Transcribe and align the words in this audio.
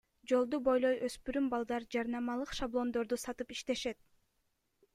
Жолду 0.29 0.59
бойлой 0.67 0.95
өспүрүм 1.07 1.49
балдар 1.51 1.85
жарнамалык 1.97 2.55
шаблондорду 2.61 3.21
сатып 3.27 3.55
иштешет. 3.57 4.05